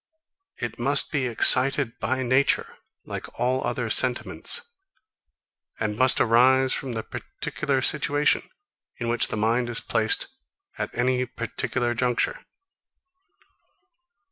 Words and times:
It 0.57 0.79
must 0.79 1.11
be 1.11 1.27
excited 1.27 1.99
by 1.99 2.23
nature, 2.23 2.75
like 3.05 3.37
all 3.39 3.63
other 3.63 3.87
sentiments; 3.91 4.73
and 5.79 5.95
must 5.95 6.19
arise 6.19 6.73
from 6.73 6.93
the 6.93 7.03
particular 7.03 7.83
situation, 7.83 8.49
in 8.97 9.09
which 9.09 9.27
the 9.27 9.37
mind 9.37 9.69
is 9.69 9.79
placed 9.79 10.25
at 10.79 10.89
any 10.95 11.27
particular 11.27 11.93
juncture. 11.93 12.43